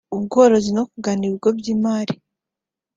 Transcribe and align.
ubworozi 0.15 0.69
no 0.77 0.83
kugana 0.91 1.21
ibigo 1.27 1.49
by’imari 1.57 2.13